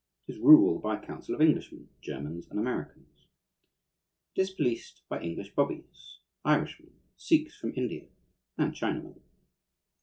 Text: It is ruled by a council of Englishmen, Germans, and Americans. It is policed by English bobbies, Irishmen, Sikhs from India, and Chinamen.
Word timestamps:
It 0.27 0.31
is 0.33 0.39
ruled 0.39 0.81
by 0.81 0.97
a 0.97 1.05
council 1.05 1.35
of 1.35 1.41
Englishmen, 1.41 1.87
Germans, 2.01 2.47
and 2.49 2.57
Americans. 2.57 3.27
It 4.33 4.41
is 4.41 4.49
policed 4.49 5.03
by 5.09 5.21
English 5.21 5.53
bobbies, 5.53 6.17
Irishmen, 6.43 6.95
Sikhs 7.17 7.55
from 7.59 7.73
India, 7.75 8.07
and 8.57 8.73
Chinamen. 8.73 9.21